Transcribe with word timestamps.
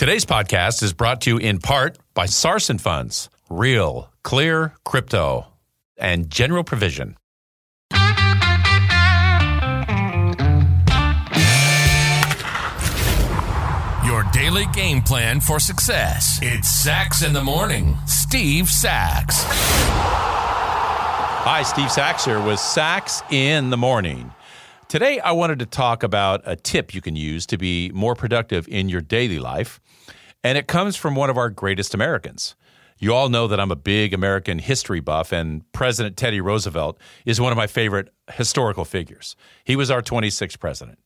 Today's 0.00 0.24
podcast 0.24 0.82
is 0.82 0.94
brought 0.94 1.20
to 1.20 1.30
you 1.30 1.36
in 1.36 1.58
part 1.58 1.98
by 2.14 2.24
Sarson 2.24 2.78
Funds, 2.78 3.28
Real, 3.50 4.10
Clear, 4.22 4.72
Crypto, 4.82 5.46
and 5.98 6.30
General 6.30 6.64
Provision. 6.64 7.18
Your 14.06 14.24
daily 14.32 14.64
game 14.72 15.02
plan 15.02 15.38
for 15.38 15.60
success. 15.60 16.38
It's 16.40 16.66
Sax 16.66 17.22
in 17.22 17.34
the 17.34 17.44
Morning. 17.44 17.98
Steve 18.06 18.70
Sax. 18.70 19.44
Hi, 21.42 21.62
Steve 21.62 21.92
Sax 21.92 22.24
here 22.24 22.40
with 22.40 22.58
Sax 22.58 23.22
in 23.30 23.68
the 23.68 23.76
Morning. 23.76 24.32
Today, 24.90 25.20
I 25.20 25.30
wanted 25.30 25.60
to 25.60 25.66
talk 25.66 26.02
about 26.02 26.42
a 26.44 26.56
tip 26.56 26.92
you 26.92 27.00
can 27.00 27.14
use 27.14 27.46
to 27.46 27.56
be 27.56 27.92
more 27.94 28.16
productive 28.16 28.66
in 28.66 28.88
your 28.88 29.00
daily 29.00 29.38
life, 29.38 29.80
and 30.42 30.58
it 30.58 30.66
comes 30.66 30.96
from 30.96 31.14
one 31.14 31.30
of 31.30 31.38
our 31.38 31.48
greatest 31.48 31.94
Americans. 31.94 32.56
You 32.98 33.14
all 33.14 33.28
know 33.28 33.46
that 33.46 33.60
I'm 33.60 33.70
a 33.70 33.76
big 33.76 34.12
American 34.12 34.58
history 34.58 34.98
buff, 34.98 35.30
and 35.30 35.62
President 35.70 36.16
Teddy 36.16 36.40
Roosevelt 36.40 36.98
is 37.24 37.40
one 37.40 37.52
of 37.52 37.56
my 37.56 37.68
favorite 37.68 38.12
historical 38.32 38.84
figures. 38.84 39.36
He 39.62 39.76
was 39.76 39.92
our 39.92 40.02
26th 40.02 40.58
president. 40.58 40.98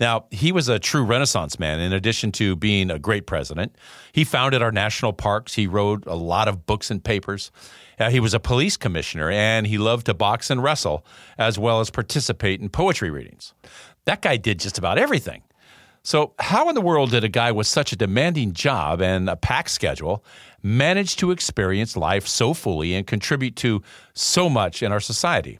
Now, 0.00 0.24
he 0.30 0.50
was 0.50 0.68
a 0.70 0.78
true 0.78 1.04
Renaissance 1.04 1.58
man 1.58 1.78
in 1.78 1.92
addition 1.92 2.32
to 2.32 2.56
being 2.56 2.90
a 2.90 2.98
great 2.98 3.26
president. 3.26 3.76
He 4.12 4.24
founded 4.24 4.62
our 4.62 4.72
national 4.72 5.12
parks. 5.12 5.54
He 5.54 5.66
wrote 5.66 6.04
a 6.06 6.16
lot 6.16 6.48
of 6.48 6.64
books 6.64 6.90
and 6.90 7.04
papers. 7.04 7.52
Uh, 7.98 8.08
he 8.08 8.18
was 8.18 8.32
a 8.32 8.40
police 8.40 8.78
commissioner 8.78 9.30
and 9.30 9.66
he 9.66 9.76
loved 9.76 10.06
to 10.06 10.14
box 10.14 10.48
and 10.48 10.62
wrestle 10.62 11.04
as 11.36 11.58
well 11.58 11.80
as 11.80 11.90
participate 11.90 12.62
in 12.62 12.70
poetry 12.70 13.10
readings. 13.10 13.52
That 14.06 14.22
guy 14.22 14.38
did 14.38 14.58
just 14.58 14.78
about 14.78 14.96
everything. 14.96 15.42
So, 16.02 16.32
how 16.38 16.70
in 16.70 16.74
the 16.74 16.80
world 16.80 17.10
did 17.10 17.24
a 17.24 17.28
guy 17.28 17.52
with 17.52 17.66
such 17.66 17.92
a 17.92 17.96
demanding 17.96 18.54
job 18.54 19.02
and 19.02 19.28
a 19.28 19.36
packed 19.36 19.68
schedule 19.68 20.24
manage 20.62 21.16
to 21.16 21.30
experience 21.30 21.94
life 21.94 22.26
so 22.26 22.54
fully 22.54 22.94
and 22.94 23.06
contribute 23.06 23.54
to 23.56 23.82
so 24.14 24.48
much 24.48 24.82
in 24.82 24.92
our 24.92 25.00
society? 25.00 25.58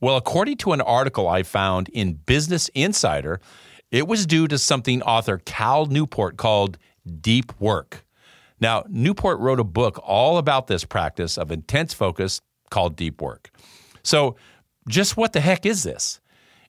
Well, 0.00 0.16
according 0.16 0.56
to 0.58 0.72
an 0.72 0.80
article 0.80 1.28
I 1.28 1.42
found 1.42 1.90
in 1.90 2.14
Business 2.14 2.70
Insider, 2.74 3.38
it 3.92 4.08
was 4.08 4.26
due 4.26 4.48
to 4.48 4.58
something 4.58 5.02
author 5.02 5.38
Cal 5.44 5.86
Newport 5.86 6.36
called 6.36 6.78
deep 7.20 7.52
work. 7.60 8.04
Now, 8.58 8.84
Newport 8.88 9.38
wrote 9.38 9.60
a 9.60 9.64
book 9.64 10.00
all 10.02 10.38
about 10.38 10.66
this 10.66 10.84
practice 10.84 11.36
of 11.36 11.52
intense 11.52 11.94
focus 11.94 12.40
called 12.70 12.96
deep 12.96 13.20
work. 13.20 13.50
So, 14.02 14.36
just 14.88 15.16
what 15.16 15.32
the 15.32 15.40
heck 15.40 15.64
is 15.64 15.84
this? 15.84 16.20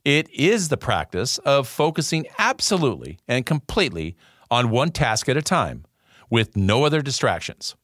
It 0.06 0.30
is 0.30 0.70
the 0.70 0.78
practice 0.78 1.38
of 1.40 1.68
focusing 1.68 2.28
absolutely 2.38 3.18
and 3.28 3.46
completely 3.46 4.16
on 4.52 4.70
one 4.70 4.92
task 4.92 5.30
at 5.30 5.38
a 5.38 5.42
time 5.42 5.86
with 6.30 6.58
no 6.58 6.84
other 6.84 7.02
distractions. 7.02 7.76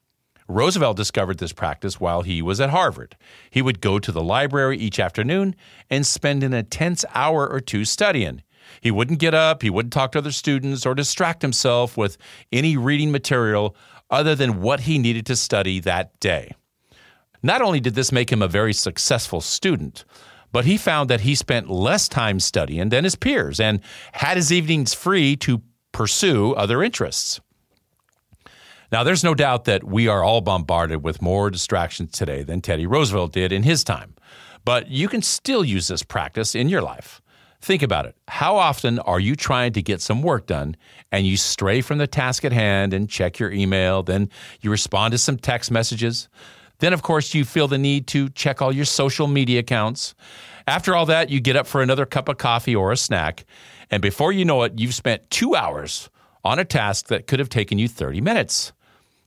Roosevelt 0.47 0.97
discovered 0.97 1.37
this 1.37 1.53
practice 1.53 1.99
while 1.99 2.23
he 2.23 2.41
was 2.41 2.59
at 2.59 2.71
Harvard. 2.71 3.15
He 3.51 3.61
would 3.61 3.79
go 3.79 3.99
to 3.99 4.11
the 4.11 4.23
library 4.23 4.77
each 4.77 4.99
afternoon 4.99 5.55
and 5.89 6.05
spend 6.05 6.43
an 6.43 6.53
intense 6.53 7.05
hour 7.13 7.47
or 7.47 7.59
two 7.59 7.85
studying. 7.85 8.41
He 8.81 8.91
wouldn't 8.91 9.19
get 9.19 9.33
up, 9.33 9.61
he 9.61 9.69
wouldn't 9.69 9.93
talk 9.93 10.11
to 10.13 10.19
other 10.19 10.31
students 10.31 10.85
or 10.85 10.95
distract 10.95 11.41
himself 11.41 11.97
with 11.97 12.17
any 12.51 12.77
reading 12.77 13.11
material 13.11 13.75
other 14.09 14.35
than 14.35 14.61
what 14.61 14.81
he 14.81 14.97
needed 14.97 15.25
to 15.27 15.35
study 15.35 15.79
that 15.79 16.19
day. 16.19 16.55
Not 17.41 17.61
only 17.61 17.79
did 17.79 17.95
this 17.95 18.11
make 18.11 18.31
him 18.31 18.41
a 18.41 18.47
very 18.47 18.73
successful 18.73 19.41
student, 19.41 20.03
but 20.51 20.65
he 20.65 20.77
found 20.77 21.09
that 21.09 21.21
he 21.21 21.35
spent 21.35 21.69
less 21.69 22.07
time 22.07 22.39
studying 22.39 22.89
than 22.89 23.03
his 23.03 23.15
peers 23.15 23.59
and 23.59 23.81
had 24.13 24.35
his 24.35 24.51
evenings 24.51 24.93
free 24.93 25.35
to 25.37 25.61
pursue 25.91 26.53
other 26.53 26.83
interests. 26.83 27.39
Now, 28.91 29.03
there's 29.03 29.23
no 29.23 29.35
doubt 29.35 29.65
that 29.65 29.83
we 29.83 30.07
are 30.07 30.23
all 30.23 30.41
bombarded 30.41 31.03
with 31.03 31.21
more 31.21 31.51
distractions 31.51 32.11
today 32.11 32.41
than 32.41 32.61
Teddy 32.61 32.87
Roosevelt 32.87 33.31
did 33.33 33.51
in 33.51 33.61
his 33.61 33.83
time, 33.83 34.15
but 34.65 34.87
you 34.87 35.07
can 35.07 35.21
still 35.21 35.63
use 35.63 35.87
this 35.87 36.01
practice 36.01 36.55
in 36.55 36.69
your 36.69 36.81
life. 36.81 37.21
Think 37.61 37.83
about 37.83 38.05
it. 38.05 38.15
How 38.27 38.55
often 38.55 38.99
are 38.99 39.19
you 39.19 39.35
trying 39.35 39.73
to 39.73 39.81
get 39.81 40.01
some 40.01 40.21
work 40.21 40.47
done 40.47 40.77
and 41.11 41.27
you 41.27 41.35
stray 41.35 41.81
from 41.81 41.97
the 41.97 42.07
task 42.07 42.45
at 42.45 42.53
hand 42.53 42.93
and 42.93 43.09
check 43.09 43.37
your 43.37 43.51
email, 43.51 44.01
then 44.01 44.29
you 44.61 44.71
respond 44.71 45.11
to 45.11 45.17
some 45.17 45.37
text 45.37 45.69
messages? 45.69 46.29
Then, 46.79 46.93
of 46.93 47.01
course, 47.01 47.33
you 47.33 47.43
feel 47.43 47.67
the 47.67 47.77
need 47.77 48.07
to 48.07 48.29
check 48.29 48.61
all 48.61 48.71
your 48.71 48.85
social 48.85 49.27
media 49.27 49.59
accounts. 49.59 50.15
After 50.67 50.95
all 50.95 51.05
that, 51.07 51.29
you 51.29 51.41
get 51.41 51.57
up 51.57 51.67
for 51.67 51.81
another 51.81 52.05
cup 52.05 52.29
of 52.29 52.37
coffee 52.37 52.75
or 52.75 52.93
a 52.93 52.97
snack, 52.97 53.45
and 53.91 54.01
before 54.01 54.31
you 54.31 54.45
know 54.45 54.63
it, 54.63 54.73
you've 54.77 54.93
spent 54.93 55.29
two 55.29 55.55
hours 55.55 56.09
on 56.45 56.59
a 56.59 56.65
task 56.65 57.07
that 57.07 57.27
could 57.27 57.39
have 57.39 57.49
taken 57.49 57.77
you 57.77 57.89
30 57.89 58.21
minutes. 58.21 58.71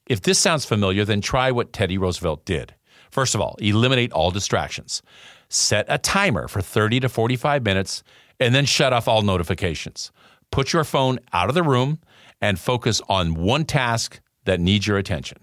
If 0.07 0.23
this 0.23 0.39
sounds 0.39 0.65
familiar, 0.65 1.05
then 1.05 1.21
try 1.21 1.51
what 1.51 1.73
Teddy 1.73 1.99
Roosevelt 1.99 2.45
did. 2.47 2.75
First 3.13 3.35
of 3.35 3.43
all, 3.43 3.57
eliminate 3.61 4.11
all 4.11 4.31
distractions. 4.31 5.03
Set 5.51 5.85
a 5.89 5.99
timer 5.99 6.49
for 6.49 6.63
30 6.63 7.01
to 7.01 7.09
45 7.11 7.63
minutes 7.63 8.03
and 8.41 8.55
then 8.55 8.65
shut 8.65 8.95
off 8.95 9.07
all 9.07 9.21
notifications. 9.21 10.11
Put 10.51 10.73
your 10.73 10.83
phone 10.83 11.21
out 11.33 11.51
of 11.51 11.55
the 11.55 11.63
room 11.63 12.01
and 12.41 12.59
focus 12.59 13.03
on 13.09 13.35
one 13.35 13.67
task 13.67 14.21
that 14.47 14.61
needs 14.61 14.87
your 14.87 14.97
attention. 14.97 15.39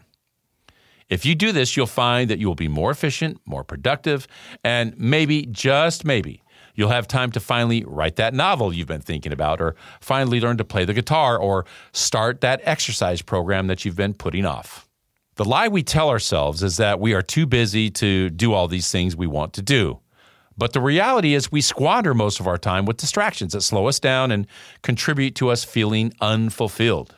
If 1.09 1.25
you 1.25 1.35
do 1.35 1.51
this, 1.51 1.77
you'll 1.77 1.85
find 1.85 2.29
that 2.29 2.39
you 2.39 2.47
will 2.47 2.55
be 2.55 2.67
more 2.67 2.91
efficient, 2.91 3.39
more 3.45 3.63
productive, 3.63 4.27
and 4.63 4.97
maybe, 4.97 5.45
just 5.45 6.05
maybe, 6.05 6.41
you'll 6.75 6.89
have 6.89 7.07
time 7.07 7.31
to 7.31 7.39
finally 7.39 7.83
write 7.85 8.15
that 8.17 8.33
novel 8.33 8.73
you've 8.73 8.87
been 8.87 9.01
thinking 9.01 9.31
about, 9.31 9.61
or 9.61 9.75
finally 10.01 10.41
learn 10.41 10.57
to 10.57 10.65
play 10.65 10.85
the 10.85 10.93
guitar, 10.93 11.37
or 11.37 11.65
start 11.93 12.41
that 12.41 12.61
exercise 12.63 13.21
program 13.21 13.67
that 13.67 13.85
you've 13.85 13.95
been 13.95 14.13
putting 14.13 14.45
off. 14.45 14.88
The 15.39 15.45
lie 15.45 15.69
we 15.69 15.83
tell 15.83 16.09
ourselves 16.09 16.63
is 16.63 16.75
that 16.75 16.99
we 16.99 17.13
are 17.13 17.21
too 17.21 17.45
busy 17.45 17.89
to 17.91 18.29
do 18.29 18.51
all 18.51 18.67
these 18.67 18.91
things 18.91 19.15
we 19.15 19.25
want 19.25 19.53
to 19.53 19.61
do. 19.61 20.01
But 20.57 20.73
the 20.73 20.81
reality 20.81 21.33
is, 21.33 21.49
we 21.49 21.61
squander 21.61 22.13
most 22.13 22.41
of 22.41 22.47
our 22.47 22.57
time 22.57 22.83
with 22.83 22.97
distractions 22.97 23.53
that 23.53 23.61
slow 23.61 23.87
us 23.87 24.01
down 24.01 24.33
and 24.33 24.47
contribute 24.81 25.35
to 25.35 25.47
us 25.47 25.63
feeling 25.63 26.11
unfulfilled. 26.19 27.15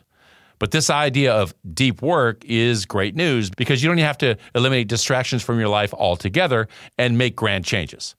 But 0.60 0.70
this 0.70 0.92
idea 0.92 1.34
of 1.34 1.56
deep 1.74 2.04
work 2.04 2.46
is 2.46 2.86
great 2.86 3.16
news 3.16 3.50
because 3.50 3.82
you 3.82 3.90
don't 3.90 3.98
have 3.98 4.20
to 4.20 4.38
eliminate 4.54 4.88
distractions 4.88 5.42
from 5.42 5.58
your 5.58 5.70
life 5.70 5.92
altogether 5.92 6.68
and 7.00 7.18
make 7.18 7.36
grand 7.36 7.66
changes. 7.66 8.14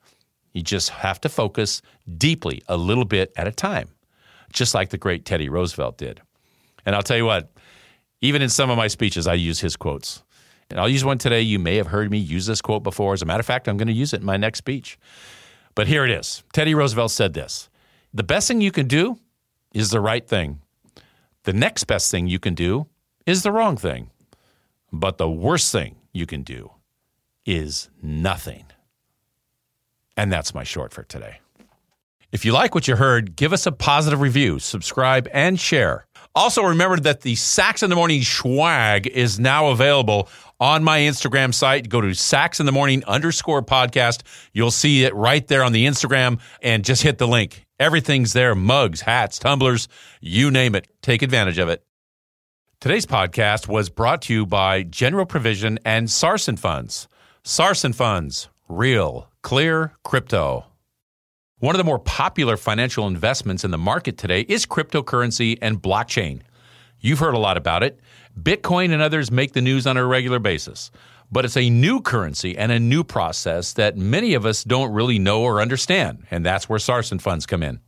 You 0.53 0.63
just 0.63 0.89
have 0.89 1.21
to 1.21 1.29
focus 1.29 1.81
deeply 2.19 2.61
a 2.67 2.77
little 2.77 3.05
bit 3.05 3.33
at 3.37 3.47
a 3.47 3.53
time, 3.53 3.89
just 4.53 4.75
like 4.75 4.91
the 4.91 4.99
great 4.99 5.25
Teddy 5.25 5.49
Roosevelt 5.49 5.97
did. 5.97 6.21
And 6.85 6.97
I'll 6.97 7.05
tell 7.05 7.17
you 7.17 7.25
what, 7.27 7.53
even 8.23 8.41
in 8.41 8.49
some 8.49 8.71
of 8.71 8.79
my 8.79 8.87
speeches, 8.87 9.27
I 9.27 9.35
use 9.35 9.61
his 9.61 9.77
quotes. 9.77 10.23
And 10.71 10.81
I'll 10.81 10.89
use 10.89 11.05
one 11.05 11.19
today. 11.19 11.43
You 11.43 11.59
may 11.59 11.77
have 11.77 11.89
heard 11.89 12.11
me 12.11 12.17
use 12.17 12.47
this 12.47 12.63
quote 12.63 12.83
before. 12.83 13.13
As 13.13 13.21
a 13.21 13.27
matter 13.27 13.41
of 13.41 13.47
fact, 13.47 13.69
I'm 13.69 13.77
going 13.77 13.89
to 13.89 13.93
use 13.93 14.15
it 14.15 14.21
in 14.21 14.27
my 14.27 14.39
next 14.39 14.59
speech. 14.59 14.99
But 15.75 15.89
here 15.89 16.05
it 16.05 16.11
is 16.11 16.43
Teddy 16.53 16.75
Roosevelt 16.75 17.11
said 17.11 17.35
this 17.35 17.69
The 18.15 18.23
best 18.23 18.49
thing 18.49 18.61
you 18.63 18.73
can 18.73 18.87
do 18.89 19.19
is 19.75 19.91
the 19.91 20.01
right 20.01 20.27
thing. 20.27 20.61
The 21.43 21.53
next 21.53 21.85
best 21.85 22.11
thing 22.11 22.29
you 22.29 22.39
can 22.39 22.55
do 22.55 22.87
is 23.27 23.43
the 23.43 23.53
wrong 23.53 23.77
thing. 23.77 24.11
But 24.93 25.19
the 25.19 25.29
worst 25.29 25.73
thing 25.73 25.97
you 26.13 26.25
can 26.25 26.43
do 26.43 26.71
is 27.45 27.91
nothing. 28.01 28.67
And 30.17 30.33
that's 30.33 30.55
my 30.55 30.63
short 30.63 30.93
for 30.93 31.03
today. 31.03 31.41
If 32.31 32.45
you 32.45 32.53
like 32.53 32.75
what 32.75 32.87
you 32.87 32.97
heard, 32.97 33.37
give 33.37 33.53
us 33.53 33.67
a 33.67 33.73
positive 33.73 34.21
review, 34.21 34.59
subscribe, 34.59 35.29
and 35.33 35.59
share. 35.59 36.07
Also, 36.35 36.63
remember 36.63 36.99
that 36.99 37.21
the 37.21 37.35
Sax 37.35 37.83
in 37.83 37.91
the 37.91 37.97
Morning 37.97 38.23
swag 38.23 39.07
is 39.07 39.39
now 39.39 39.69
available 39.69 40.29
on 40.59 40.83
my 40.83 41.01
Instagram 41.01 41.53
site. 41.53 41.89
Go 41.91 42.01
to 42.01 42.15
Sax 42.15 42.59
in 42.59 42.67
the 42.67 42.73
Morning 42.73 43.05
underscore 43.05 43.63
podcast. 43.63 44.23
You'll 44.53 44.71
see 44.71 45.05
it 45.05 45.15
right 45.15 45.47
there 45.47 45.63
on 45.63 45.73
the 45.73 45.87
Instagram 45.87 46.41
and 46.63 46.85
just 46.85 47.03
hit 47.03 47.19
the 47.19 47.29
link. 47.29 47.67
Everything's 47.79 48.33
there 48.33 48.55
mugs, 48.55 49.03
hats, 49.03 49.39
tumblers, 49.39 49.89
you 50.21 50.51
name 50.51 50.75
it. 50.75 50.89
Take 51.03 51.21
advantage 51.21 51.59
of 51.59 51.69
it. 51.69 51.85
Today's 52.81 53.07
podcast 53.07 53.69
was 53.69 53.91
brought 53.91 54.23
to 54.23 54.33
you 54.33 54.47
by 54.47 54.85
General 54.85 55.27
Provision 55.27 55.79
and 55.85 56.11
Sarson 56.11 56.57
Funds. 56.57 57.09
Sarson 57.45 57.93
Funds, 57.93 58.49
real, 58.69 59.29
clear 59.43 59.93
crypto. 60.03 60.72
One 61.63 61.77
of 61.77 61.79
the 61.79 61.85
more 61.85 62.01
popular 62.01 62.57
financial 62.57 63.07
investments 63.07 63.63
in 63.63 63.71
the 63.71 63.79
market 63.79 64.19
today 64.19 64.41
is 64.41 64.67
cryptocurrency 64.67 65.59
and 65.63 65.81
blockchain. 65.81 66.41
You've 66.99 67.21
heard 67.21 67.35
a 67.35 67.39
lot 67.39 67.57
about 67.57 67.85
it. 67.85 68.01
Bitcoin 68.37 68.93
and 68.93 69.01
others 69.01 69.31
make 69.31 69.53
the 69.53 69.63
news 69.63 69.87
on 69.87 69.97
a 69.97 70.05
regular 70.05 70.41
basis. 70.41 70.91
But 71.31 71.45
it's 71.45 71.57
a 71.57 71.71
new 71.71 72.01
currency 72.01 72.59
and 72.59 72.73
a 72.73 72.81
new 72.81 73.05
process 73.05 73.75
that 73.75 73.97
many 73.97 74.35
of 74.35 74.45
us 74.45 74.65
don't 74.65 74.93
really 74.93 75.21
know 75.21 75.43
or 75.43 75.61
understand, 75.61 76.27
and 76.33 76.45
that's 76.45 76.69
where 76.69 76.81
Sarson 76.81 77.21
funds 77.21 77.47
come 77.47 77.63
in. 77.63 77.79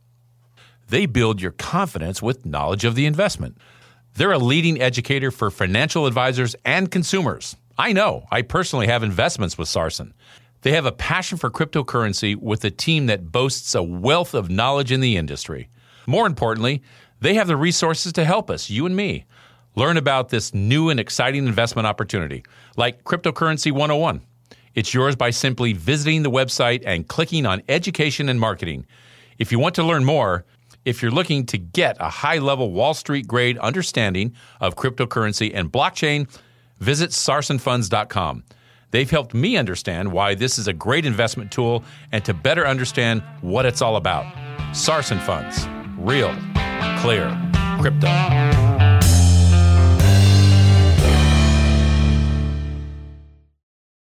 They 0.87 1.05
build 1.05 1.41
your 1.41 1.51
confidence 1.51 2.21
with 2.21 2.45
knowledge 2.45 2.85
of 2.85 2.95
the 2.95 3.05
investment. 3.05 3.57
They're 4.13 4.31
a 4.31 4.39
leading 4.39 4.81
educator 4.81 5.31
for 5.31 5.51
financial 5.51 6.05
advisors 6.05 6.55
and 6.63 6.89
consumers. 6.89 7.57
I 7.77 7.91
know, 7.91 8.25
I 8.31 8.41
personally 8.41 8.87
have 8.87 9.03
investments 9.03 9.57
with 9.57 9.67
Sarson. 9.67 10.13
They 10.65 10.71
have 10.71 10.87
a 10.87 10.91
passion 10.91 11.37
for 11.37 11.51
cryptocurrency 11.51 12.35
with 12.35 12.65
a 12.65 12.71
team 12.71 13.05
that 13.05 13.31
boasts 13.31 13.75
a 13.75 13.83
wealth 13.83 14.33
of 14.33 14.49
knowledge 14.49 14.91
in 14.91 14.99
the 14.99 15.15
industry. 15.15 15.69
More 16.07 16.25
importantly, 16.25 16.81
they 17.21 17.35
have 17.35 17.45
the 17.45 17.55
resources 17.55 18.11
to 18.13 18.25
help 18.25 18.49
us, 18.49 18.67
you 18.67 18.87
and 18.87 18.95
me, 18.95 19.25
Learn 19.77 19.97
about 19.97 20.29
this 20.29 20.53
new 20.53 20.89
and 20.89 20.99
exciting 21.01 21.45
investment 21.45 21.85
opportunity, 21.85 22.43
like 22.77 23.03
Cryptocurrency 23.03 23.73
101. 23.73 24.21
It's 24.73 24.93
yours 24.93 25.17
by 25.17 25.31
simply 25.31 25.73
visiting 25.73 26.23
the 26.23 26.31
website 26.31 26.83
and 26.85 27.07
clicking 27.07 27.45
on 27.45 27.61
Education 27.67 28.29
and 28.29 28.39
Marketing. 28.39 28.85
If 29.37 29.51
you 29.51 29.59
want 29.59 29.75
to 29.75 29.83
learn 29.83 30.05
more, 30.05 30.45
if 30.85 31.01
you're 31.01 31.11
looking 31.11 31.45
to 31.47 31.57
get 31.57 31.97
a 31.99 32.09
high 32.09 32.37
level 32.37 32.71
Wall 32.71 32.93
Street 32.93 33.27
grade 33.27 33.57
understanding 33.57 34.33
of 34.61 34.75
cryptocurrency 34.75 35.51
and 35.53 35.69
blockchain, 35.69 36.29
visit 36.79 37.09
sarsonfunds.com. 37.09 38.43
They've 38.95 39.11
helped 39.11 39.33
me 39.33 39.57
understand 39.57 40.09
why 40.09 40.35
this 40.35 40.57
is 40.57 40.69
a 40.69 40.73
great 40.73 41.05
investment 41.05 41.51
tool 41.51 41.83
and 42.13 42.23
to 42.23 42.33
better 42.33 42.65
understand 42.65 43.23
what 43.41 43.65
it's 43.65 43.81
all 43.81 43.97
about. 43.97 44.25
Sarson 44.73 45.19
Funds, 45.19 45.67
real, 45.97 46.33
clear, 47.01 47.37
crypto. 47.81 48.64